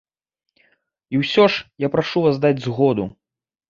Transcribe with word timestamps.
І 1.13 1.21
ўсё 1.25 1.43
ж 1.51 1.87
я 1.87 1.93
прашу 1.99 2.17
вас 2.27 2.35
даць 2.43 2.59
згоду. 2.69 3.03